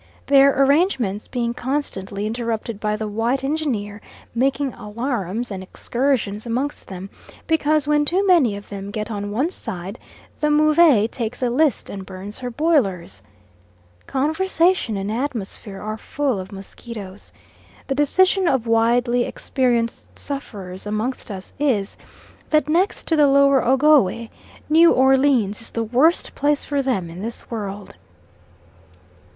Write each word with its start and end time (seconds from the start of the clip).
Their 0.25 0.59
arrangements 0.63 1.27
being 1.27 1.53
constantly 1.53 2.25
interrupted 2.25 2.79
by 2.79 2.95
the 2.95 3.07
white 3.07 3.43
engineer 3.43 4.01
making 4.33 4.71
alarums 4.73 5.51
and 5.51 5.61
excursions 5.61 6.43
amongst 6.43 6.87
them; 6.87 7.11
because 7.45 7.87
when 7.87 8.03
too 8.03 8.25
many 8.25 8.55
of 8.57 8.69
them 8.69 8.89
get 8.89 9.11
on 9.11 9.29
one 9.29 9.51
side 9.51 9.99
the 10.39 10.49
Move 10.49 10.79
takes 11.11 11.43
a 11.43 11.51
list 11.51 11.87
and 11.87 12.03
burns 12.03 12.39
her 12.39 12.49
boilers. 12.49 13.21
Conversation 14.07 14.97
and 14.97 15.11
atmosphere 15.11 15.79
are 15.79 15.99
full 15.99 16.39
of 16.39 16.51
mosquitoes. 16.51 17.31
The 17.85 17.93
decision 17.93 18.47
of 18.47 18.65
widely 18.65 19.25
experienced 19.25 20.17
sufferers 20.17 20.87
amongst 20.87 21.29
us 21.29 21.53
is, 21.59 21.95
that 22.49 22.67
next 22.67 23.07
to 23.09 23.15
the 23.15 23.27
lower 23.27 23.63
Ogowe, 23.63 24.29
New 24.67 24.91
Orleans 24.91 25.61
is 25.61 25.69
the 25.69 25.83
worst 25.83 26.33
place 26.33 26.65
for 26.65 26.81
them 26.81 27.07
in 27.11 27.21
this 27.21 27.51
world. 27.51 27.93